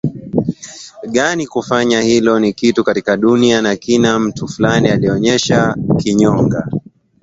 gani 1.11 1.43
ya 1.43 1.49
kufanya 1.49 2.01
hilo 2.01 2.35
Kila 2.39 2.51
kitu 2.53 2.83
katika 2.83 3.17
dunia 3.17 3.71
hii 3.71 3.77
kina 3.77 4.19
mtu 4.19 4.47
Fulani 4.47 4.87
aliyekianzisha 4.89 5.75
Chameleone 6.03 6.63